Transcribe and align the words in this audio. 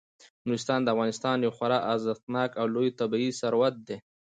نورستان 0.47 0.79
د 0.83 0.87
افغانستان 0.95 1.37
یو 1.45 1.51
خورا 1.57 1.79
ارزښتناک 1.91 2.49
او 2.61 2.65
لوی 2.75 2.89
طبعي 2.99 3.29
ثروت 3.41 3.75
دی. 3.87 3.97